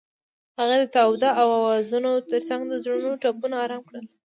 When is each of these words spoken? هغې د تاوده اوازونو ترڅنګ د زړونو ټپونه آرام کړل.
هغې 0.59 0.77
د 0.81 0.85
تاوده 0.95 1.29
اوازونو 1.41 2.11
ترڅنګ 2.29 2.61
د 2.67 2.73
زړونو 2.83 3.09
ټپونه 3.21 3.55
آرام 3.65 3.81
کړل. 3.89 4.05